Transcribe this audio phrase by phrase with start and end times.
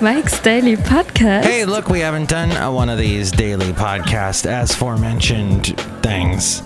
[0.00, 1.44] Mike's Daily Podcast.
[1.44, 6.62] Hey, look, we haven't done uh, one of these daily podcast as aforementioned things,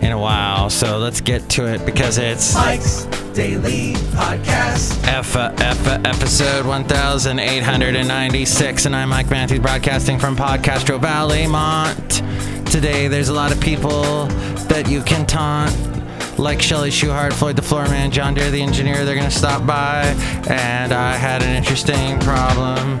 [0.00, 0.68] in a while.
[0.68, 3.04] So let's get to it because it's Mike's
[3.34, 5.06] Daily Podcast.
[5.06, 12.22] F, F episode 1896, and I'm Mike Matthews, broadcasting from Podcastro Valley, Mont.
[12.70, 14.26] Today, there's a lot of people
[14.66, 15.70] that you can taunt.
[16.42, 20.02] Like Shelly Shuhart, Floyd the Floor Man, John Deere the Engineer, they're gonna stop by.
[20.50, 22.98] And I had an interesting problem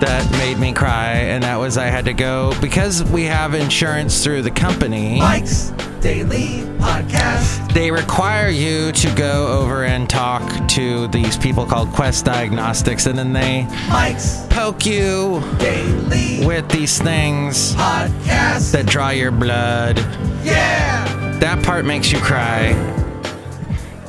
[0.00, 4.24] that made me cry, and that was I had to go because we have insurance
[4.24, 5.20] through the company.
[5.20, 7.72] Mike's Daily Podcast.
[7.72, 13.16] They require you to go over and talk to these people called Quest Diagnostics, and
[13.16, 18.72] then they Mike's poke you Daily with these things Podcast.
[18.72, 19.96] that draw your blood.
[20.42, 21.19] Yeah.
[21.40, 22.68] That part makes you cry.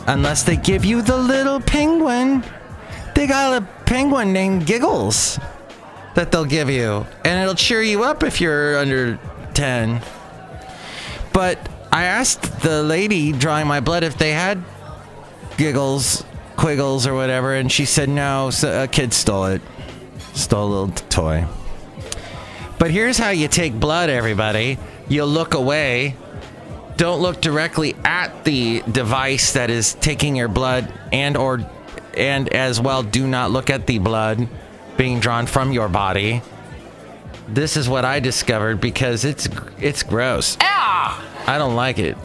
[0.07, 2.43] Unless they give you the little penguin.
[3.15, 5.39] They got a penguin named Giggles
[6.15, 7.05] that they'll give you.
[7.23, 9.17] And it'll cheer you up if you're under
[9.53, 10.01] 10.
[11.31, 14.61] But I asked the lady drawing my blood if they had
[15.57, 16.25] Giggles,
[16.57, 19.61] Quiggles, or whatever, and she said no, so a kid stole it.
[20.33, 21.45] Stole a little toy.
[22.77, 24.77] But here's how you take blood, everybody.
[25.07, 26.15] You look away
[27.01, 31.59] don't look directly at the device that is taking your blood and or
[32.15, 34.47] and as well do not look at the blood
[34.97, 36.43] being drawn from your body.
[37.47, 39.49] This is what i discovered because it's
[39.79, 40.57] it's gross.
[40.61, 41.19] Ah!
[41.47, 42.19] i don't like it.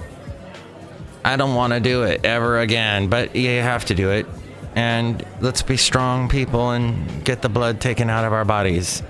[1.24, 4.26] I don't want to do it ever again but you have to do it.
[4.74, 9.02] And let's be strong people and get the blood taken out of our bodies.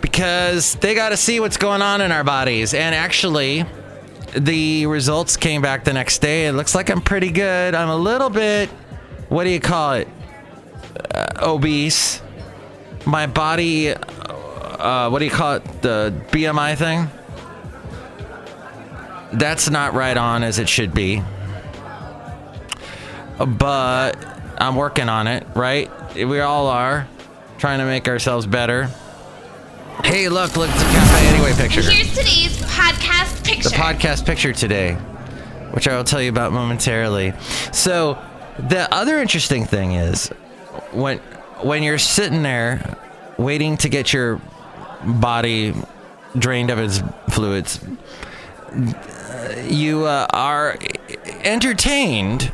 [0.00, 2.72] Because they got to see what's going on in our bodies.
[2.72, 3.66] And actually
[4.36, 6.46] the results came back the next day.
[6.46, 7.74] It looks like I'm pretty good.
[7.74, 8.68] I'm a little bit,
[9.28, 10.08] what do you call it?
[11.14, 12.22] Uh, obese.
[13.04, 15.82] My body, uh, what do you call it?
[15.82, 17.08] The BMI thing?
[19.32, 21.22] That's not right on as it should be.
[23.38, 24.12] But
[24.58, 25.90] I'm working on it, right?
[26.14, 27.08] We all are
[27.58, 28.90] trying to make ourselves better.
[30.12, 33.70] Hey, look, look, anyway picture Here's today's podcast picture.
[33.70, 34.92] the podcast picture today,
[35.70, 37.32] which I will tell you about momentarily.
[37.72, 38.18] So,
[38.58, 40.28] the other interesting thing is
[40.90, 41.16] when
[41.62, 42.98] when you're sitting there
[43.38, 44.38] waiting to get your
[45.02, 45.72] body
[46.36, 47.82] drained of its fluids,
[49.64, 50.76] you uh, are
[51.42, 52.52] entertained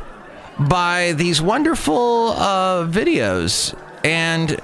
[0.57, 4.61] by these wonderful uh, videos and.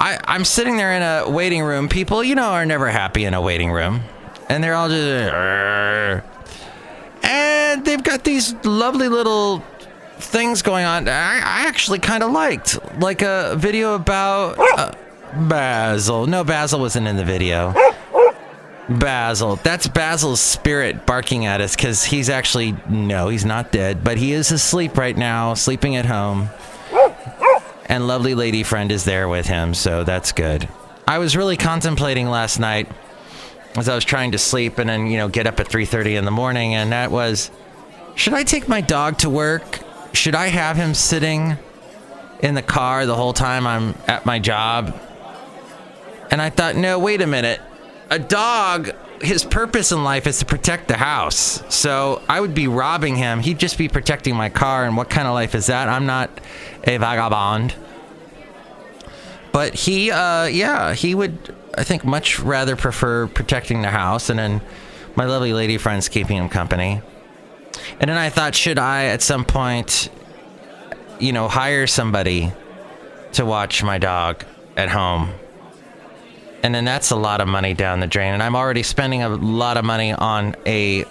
[0.00, 1.88] I, I'm sitting there in a waiting room.
[1.88, 4.00] People, you know, are never happy in a waiting room.
[4.48, 6.24] And they're all just "Arr."
[7.22, 9.62] and they've got these lovely little
[10.18, 12.78] things going on i, I actually kind of liked.
[13.00, 14.92] Like a video about uh,
[15.48, 16.26] basil.
[16.26, 17.74] No basil wasn't in the video.
[18.88, 19.56] Basil.
[19.56, 24.32] That's basil's spirit barking at us because he's actually no he's not dead but he
[24.32, 26.48] is asleep right now sleeping at home
[27.90, 30.66] and lovely lady friend is there with him so that's good
[31.06, 32.90] i was really contemplating last night
[33.76, 36.24] as I was trying to sleep and then you know get up at 3:30 in
[36.24, 37.52] the morning and that was
[38.14, 39.80] should I take my dog to work?
[40.12, 41.56] Should I have him sitting
[42.40, 44.98] in the car the whole time I'm at my job?
[46.30, 47.60] And I thought, no, wait a minute.
[48.10, 48.90] A dog,
[49.22, 51.62] his purpose in life is to protect the house.
[51.72, 53.40] So I would be robbing him.
[53.40, 54.84] He'd just be protecting my car.
[54.84, 55.88] And what kind of life is that?
[55.88, 56.30] I'm not
[56.84, 57.74] a vagabond.
[59.52, 64.38] But he, uh, yeah, he would, I think, much rather prefer protecting the house and
[64.38, 64.60] then
[65.16, 67.02] my lovely lady friends keeping him company.
[68.00, 70.08] And then I thought, should I at some point,
[71.18, 72.52] you know, hire somebody
[73.32, 74.44] to watch my dog
[74.76, 75.32] at home?
[76.62, 78.34] And then that's a lot of money down the drain.
[78.34, 81.04] And I'm already spending a lot of money on a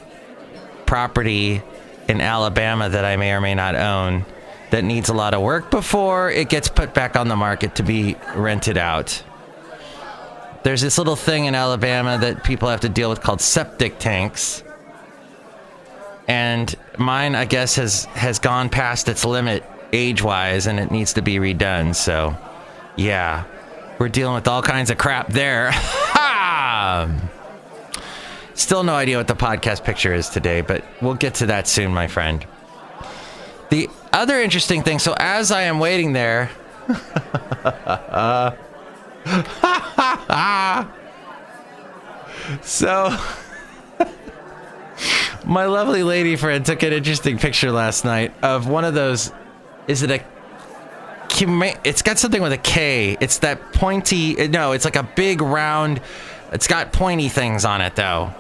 [0.86, 1.62] property
[2.08, 4.26] in Alabama that I may or may not own
[4.70, 7.84] that needs a lot of work before it gets put back on the market to
[7.84, 9.24] be rented out.
[10.64, 14.64] There's this little thing in Alabama that people have to deal with called septic tanks.
[16.28, 19.64] And mine, I guess, has, has gone past its limit
[19.94, 21.96] age wise and it needs to be redone.
[21.96, 22.38] So,
[22.96, 23.46] yeah,
[24.00, 25.72] we're dealing with all kinds of crap there.
[28.56, 31.94] Still no idea what the podcast picture is today, but we'll get to that soon,
[31.94, 32.46] my friend.
[33.70, 36.50] The other interesting thing so, as I am waiting there,
[42.62, 43.16] so
[45.46, 49.32] my lovely lady friend took an interesting picture last night of one of those.
[49.88, 50.24] Is it a
[51.40, 53.18] huma- it's got something with a K.
[53.20, 54.48] It's that pointy.
[54.48, 56.02] No, it's like a big round.
[56.52, 58.34] It's got pointy things on it though,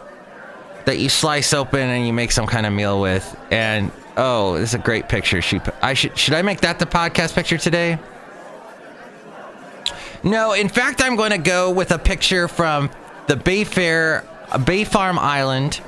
[0.85, 3.37] that you slice open and you make some kind of meal with.
[3.51, 5.41] And oh, this is a great picture.
[5.41, 7.99] She, I should should I make that the podcast picture today?
[10.23, 12.89] No, in fact, I'm going to go with a picture from
[13.27, 14.25] the Bayfair
[14.65, 15.79] Bay Farm Island,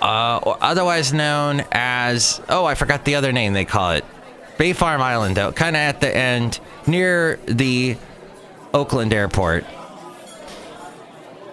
[0.00, 4.04] uh, or otherwise known as oh, I forgot the other name they call it,
[4.58, 7.96] Bay Farm Island, though, kind of at the end near the
[8.72, 9.64] Oakland Airport.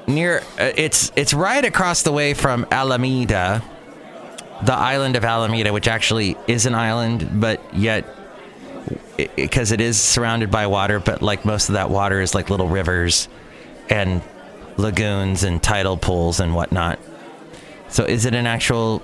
[0.07, 3.63] Near, uh, it's it's right across the way from Alameda,
[4.63, 8.06] the island of Alameda, which actually is an island, but yet
[9.36, 12.50] because it, it is surrounded by water, but like most of that water is like
[12.50, 13.27] little rivers
[13.89, 14.21] and
[14.77, 17.00] lagoons and tidal pools and whatnot.
[17.89, 19.01] So is it an actual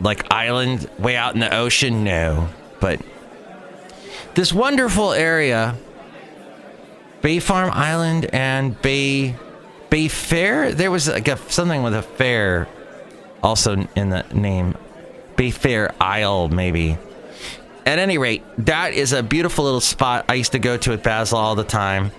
[0.00, 2.04] like island way out in the ocean?
[2.04, 2.48] No,
[2.80, 3.00] but
[4.36, 5.74] this wonderful area,
[7.22, 9.34] Bay Farm Island and Bay
[9.90, 10.72] Bay Fair.
[10.72, 12.68] There was like a, something with a fair
[13.42, 14.76] also in the name.
[15.36, 16.98] Bay Fair Isle, maybe.
[17.84, 21.02] At any rate, that is a beautiful little spot I used to go to with
[21.02, 22.10] Basil all the time,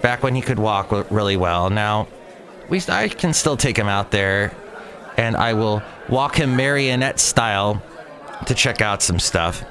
[0.00, 1.68] back when he could walk really well.
[1.68, 2.08] Now,
[2.68, 4.54] we I can still take him out there,
[5.16, 7.82] and I will walk him marionette style
[8.46, 9.64] to check out some stuff.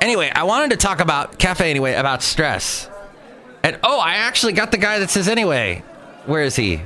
[0.00, 2.88] Anyway, I wanted to talk about cafe anyway about stress.
[3.62, 5.82] And oh, I actually got the guy that says anyway.
[6.26, 6.80] Where is he?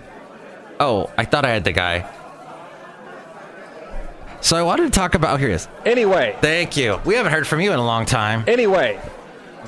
[0.80, 2.10] Oh, I thought I had the guy.
[4.40, 5.34] So I wanted to talk about.
[5.34, 5.68] Oh, here he is.
[5.86, 7.00] Anyway, Thank you.
[7.04, 8.44] We haven't heard from you in a long time.
[8.46, 9.00] anyway,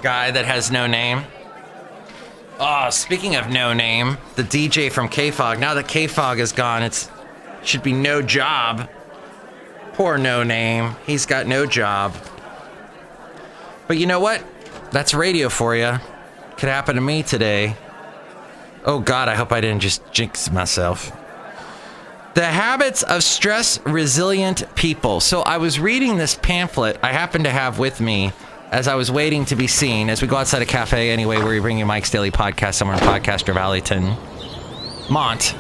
[0.03, 1.23] Guy that has no name.
[2.59, 5.59] Oh, speaking of no name, the DJ from KFOG.
[5.59, 7.11] Now that KFOG is gone, it's
[7.63, 8.89] should be no job.
[9.95, 10.95] Poor no name.
[11.07, 12.15] He's got no job.
[13.87, 14.45] But you know what?
[14.91, 15.99] That's radio for you.
[16.57, 17.77] Could happen to me today.
[18.85, 21.13] Oh God, I hope I didn't just jinx myself.
[22.35, 25.21] The habits of stress resilient people.
[25.21, 28.33] So I was reading this pamphlet I happen to have with me
[28.71, 31.49] as I was waiting to be seen as we go outside a cafe anyway, where
[31.49, 34.17] we bring you Mike's Daily Podcast somewhere in Podcaster Valleyton.
[35.11, 35.55] Mont.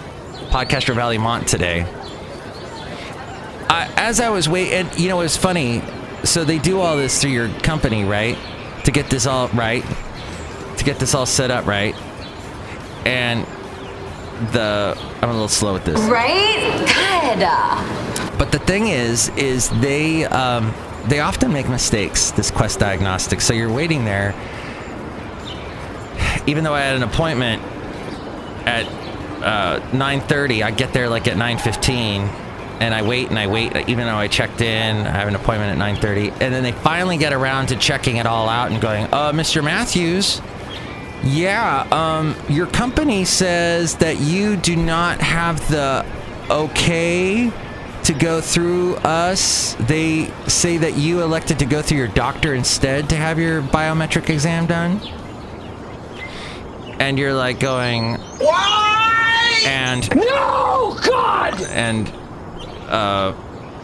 [0.50, 1.86] Podcaster Valley Mont today.
[3.68, 5.82] As I was waiting, you know, it was funny.
[6.24, 8.36] So they do all this through your company, right?
[8.84, 9.84] To get this all right,
[10.76, 11.94] to get this all set up right.
[13.04, 13.46] And
[14.52, 16.00] the I'm a little slow with this.
[16.02, 16.76] Right?
[16.86, 18.38] Good.
[18.38, 20.74] But the thing is, is they um,
[21.06, 22.32] they often make mistakes.
[22.32, 23.44] This Quest Diagnostics.
[23.44, 24.34] So you're waiting there,
[26.46, 27.62] even though I had an appointment
[28.66, 28.86] at
[29.42, 30.62] uh, 9:30.
[30.62, 32.28] I get there like at 9:15,
[32.80, 33.74] and I wait and I wait.
[33.88, 37.16] Even though I checked in, I have an appointment at 9:30, and then they finally
[37.16, 39.62] get around to checking it all out and going, "Uh, Mr.
[39.62, 40.40] Matthews."
[41.24, 46.04] Yeah, um, your company says that you do not have the
[46.50, 47.50] okay
[48.04, 49.74] to go through us.
[49.80, 54.28] They say that you elected to go through your doctor instead to have your biometric
[54.30, 55.00] exam done.
[57.00, 59.62] And you're like going, Why?
[59.66, 61.60] and No, God!
[61.62, 62.10] and
[62.88, 63.32] uh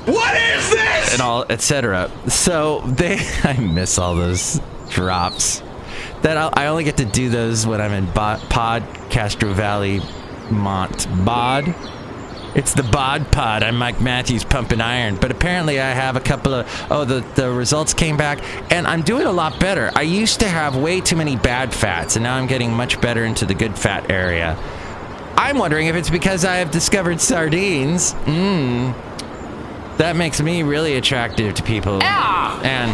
[0.06, 1.12] What is this?
[1.12, 2.10] and all etc.
[2.28, 4.60] So they I miss all those
[4.90, 5.62] drops.
[6.22, 10.00] That I'll, I only get to do those when I'm in Bo- Pod Castro Valley,
[10.50, 11.74] Mont Bod.
[12.54, 13.62] It's the Bod Pod.
[13.62, 17.50] I'm Mike Matthews pumping iron, but apparently I have a couple of oh the the
[17.50, 18.38] results came back
[18.70, 19.90] and I'm doing a lot better.
[19.96, 23.24] I used to have way too many bad fats, and now I'm getting much better
[23.24, 24.56] into the good fat area.
[25.36, 28.14] I'm wondering if it's because I have discovered sardines.
[28.24, 28.94] Mmm.
[29.98, 32.02] That makes me really attractive to people.
[32.02, 32.90] And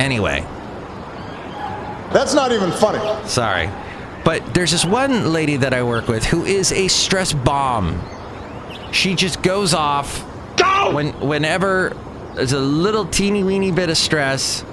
[0.00, 0.44] anyway,
[2.12, 3.28] That's not even funny.
[3.28, 3.70] sorry.
[4.24, 8.02] But there's this one lady that I work with who is a stress bomb.
[8.92, 10.24] She just goes off
[10.56, 10.92] Go!
[10.94, 11.96] when whenever
[12.34, 14.64] there's a little teeny weeny bit of stress.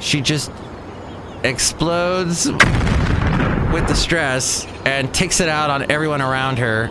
[0.00, 0.50] She just
[1.42, 2.48] explodes
[3.78, 6.90] with the stress and takes it out on everyone around her,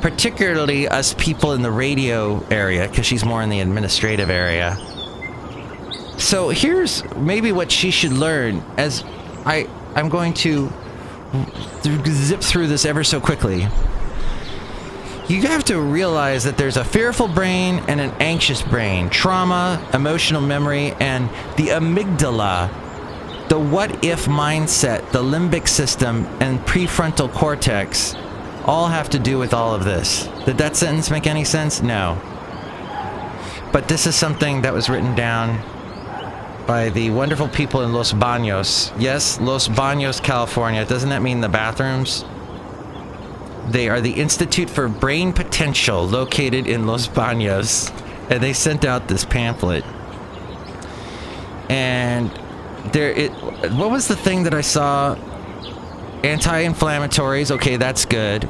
[0.00, 4.76] particularly us people in the radio area, because she's more in the administrative area.
[6.16, 9.04] So here's maybe what she should learn as
[9.44, 10.72] I I'm going to
[12.06, 13.68] zip through this ever so quickly.
[15.28, 20.40] You have to realize that there's a fearful brain and an anxious brain, trauma, emotional
[20.40, 22.70] memory, and the amygdala,
[23.48, 28.14] the what if mindset, the limbic system, and prefrontal cortex
[28.64, 30.28] all have to do with all of this.
[30.44, 31.82] Did that sentence make any sense?
[31.82, 32.20] No.
[33.72, 35.62] But this is something that was written down
[36.66, 38.92] by the wonderful people in Los Baños.
[39.00, 40.84] Yes, Los Baños, California.
[40.84, 42.24] Doesn't that mean the bathrooms?
[43.68, 47.92] They are the Institute for Brain Potential located in Los Baños.
[48.30, 49.84] And they sent out this pamphlet.
[51.68, 52.30] And
[52.92, 53.30] there it
[53.72, 55.14] what was the thing that I saw?
[56.24, 57.50] Anti-inflammatories.
[57.52, 58.48] Okay, that's good.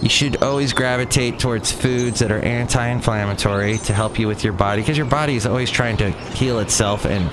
[0.00, 4.82] You should always gravitate towards foods that are anti-inflammatory to help you with your body
[4.82, 7.30] because your body is always trying to heal itself and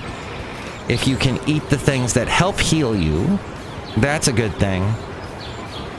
[0.88, 3.38] if you can eat the things that help heal you,
[3.96, 4.82] that's a good thing.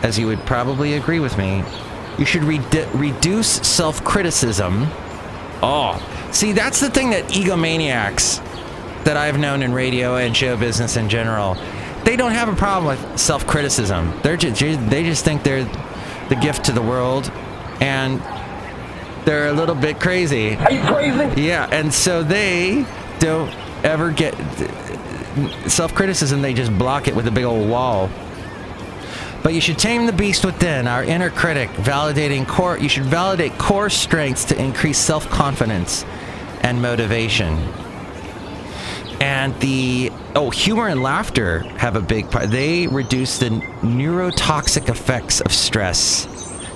[0.03, 1.63] As you would probably agree with me,
[2.17, 4.87] you should redu- reduce self-criticism.
[5.61, 8.41] Oh, see, that's the thing that egomaniacs
[9.05, 11.55] that I've known in radio and show business in general,
[12.03, 14.19] they don't have a problem with self-criticism.
[14.23, 15.65] They're just, they just think they're
[16.29, 17.31] the gift to the world,
[17.79, 18.21] and
[19.25, 20.55] they're a little bit crazy.
[20.55, 21.41] Are you crazy?
[21.41, 22.85] Yeah, and so they
[23.19, 23.53] don't
[23.85, 24.33] ever get
[25.67, 26.41] self-criticism.
[26.41, 28.09] They just block it with a big old wall.
[29.41, 32.77] But you should tame the beast within, our inner critic, validating core.
[32.77, 36.05] You should validate core strengths to increase self-confidence
[36.61, 37.57] and motivation.
[39.23, 42.49] And the oh, humor and laughter have a big part.
[42.49, 43.51] They reduce the
[43.81, 46.25] neurotoxic effects of stress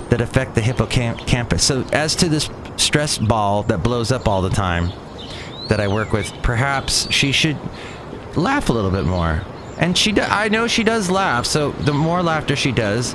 [0.08, 1.62] that affect the hippocampus.
[1.62, 4.92] So, as to this stress ball that blows up all the time
[5.68, 7.58] that I work with, perhaps she should
[8.34, 9.42] laugh a little bit more.
[9.76, 11.44] And she, do, I know she does laugh.
[11.44, 13.12] So, the more laughter she does,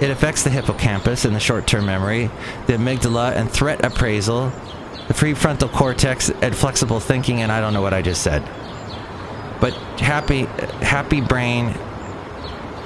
[0.00, 2.32] it affects the hippocampus and the short-term memory,
[2.66, 4.50] the amygdala and threat appraisal,
[5.06, 8.42] the prefrontal cortex and flexible thinking, and I don't know what I just said
[9.62, 10.46] but happy
[10.84, 11.68] happy brain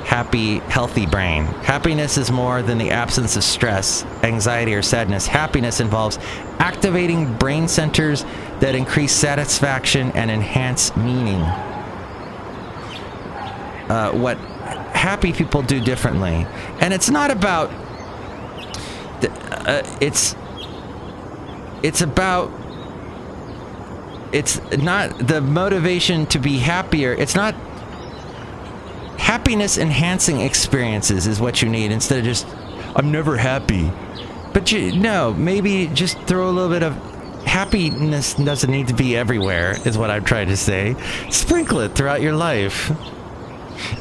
[0.05, 1.47] happy healthy brain.
[1.47, 5.27] Happiness is more than the absence of stress anxiety or sadness.
[5.27, 6.19] Happiness involves
[6.59, 8.25] activating brain centers
[8.61, 11.41] that increase satisfaction and enhance meaning.
[13.89, 14.37] Uh, what
[14.95, 16.47] happy people do differently.
[16.81, 17.71] And it's not about
[19.67, 20.37] uh, it's
[21.83, 22.51] it's about
[24.33, 27.13] it's not the motivation to be happier.
[27.13, 27.55] It's not
[29.19, 32.47] happiness enhancing experiences is what you need instead of just
[32.95, 33.91] I'm never happy.
[34.53, 36.95] But you no, maybe just throw a little bit of
[37.47, 40.97] happiness doesn't need to be everywhere is what I'm trying to say.
[41.31, 42.91] Sprinkle it throughout your life.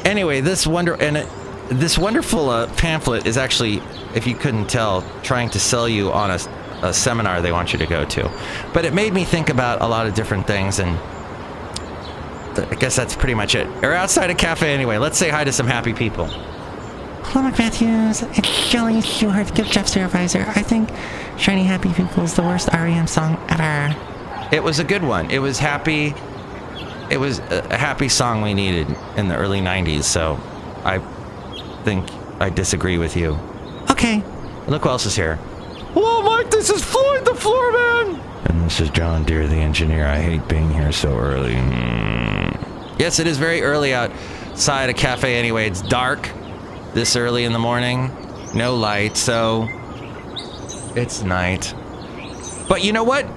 [0.05, 1.27] Anyway, this wonder and it,
[1.69, 3.81] this wonderful uh, pamphlet is actually,
[4.13, 6.39] if you couldn't tell, trying to sell you on a
[6.85, 8.31] a seminar they want you to go to.
[8.73, 10.97] But it made me think about a lot of different things, and
[12.57, 13.67] I guess that's pretty much it.
[13.81, 14.97] We're outside a cafe anyway.
[14.97, 16.25] Let's say hi to some happy people.
[16.25, 18.21] Hello, Matthews.
[18.21, 20.45] It's Jelly Stewart, gift shop supervisor.
[20.55, 20.89] I think
[21.37, 23.95] Shiny Happy People is the worst REM song ever.
[24.53, 25.29] It was a good one.
[25.31, 26.13] It was happy.
[27.09, 30.39] It was a happy song we needed in the early 90s, so
[30.85, 30.99] I
[31.83, 32.07] think
[32.39, 33.37] I disagree with you.
[33.89, 34.23] Okay.
[34.67, 35.37] Look who else is here.
[36.65, 38.19] This is Floyd the Floor Man.
[38.45, 40.07] And this is John Deere, the engineer.
[40.07, 41.53] I hate being here so early.
[41.53, 42.97] Mm.
[42.97, 45.67] Yes, it is very early outside a cafe anyway.
[45.67, 46.27] It's dark
[46.95, 48.09] this early in the morning.
[48.55, 49.67] No light, so
[50.95, 51.75] it's night.
[52.67, 53.27] But you know what?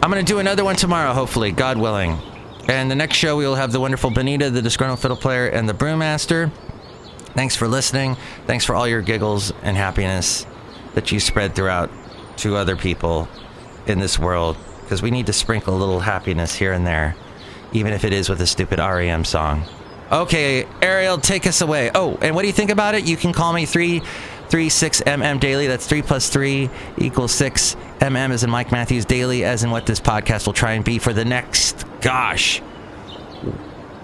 [0.00, 2.20] I'm to do another one tomorrow, hopefully, God willing.
[2.68, 5.68] And the next show, we will have the wonderful Benita, the disgruntled fiddle player, and
[5.68, 6.52] the brewmaster.
[7.34, 8.16] Thanks for listening.
[8.46, 10.46] Thanks for all your giggles and happiness
[10.94, 11.90] that you spread throughout
[12.38, 13.28] to other people
[13.86, 14.56] in this world.
[14.82, 17.14] Because we need to sprinkle a little happiness here and there,
[17.72, 19.64] even if it is with a stupid REM song.
[20.10, 21.90] Okay, Ariel, take us away.
[21.94, 23.06] Oh, and what do you think about it?
[23.06, 24.00] You can call me three,
[24.48, 25.66] three six mm daily.
[25.66, 27.76] That's three plus three equals six.
[28.00, 30.98] mm as in Mike Matthews daily, as in what this podcast will try and be
[30.98, 32.62] for the next, gosh,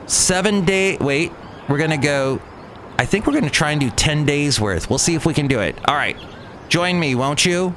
[0.07, 0.99] seven day.
[0.99, 1.33] Wait,
[1.69, 2.39] we're gonna go.
[2.99, 4.91] I think we're gonna try and do ten days worth.
[4.91, 5.75] We'll see if we can do it.
[5.89, 6.19] All right,
[6.69, 7.75] join me, won't you,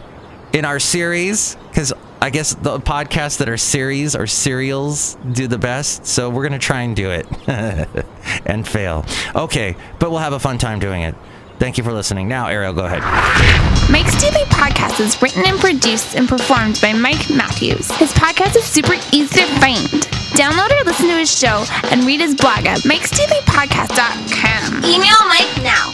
[0.58, 1.56] in our series?
[1.70, 6.06] Because I guess the podcasts that are series or serials do the best.
[6.06, 7.26] So we're gonna try and do it
[8.46, 9.06] and fail.
[9.36, 11.16] Okay, but we'll have a fun time doing it.
[11.60, 12.28] Thank you for listening.
[12.28, 13.02] Now, Ariel, go ahead.
[13.92, 17.90] Mike's Daily Podcast is written and produced and performed by Mike Matthews.
[17.98, 19.88] His podcast is super easy to find.
[20.38, 24.84] Download or listen to his show and read his blog at mikesdailypodcast.com.
[24.86, 25.94] Email Mike now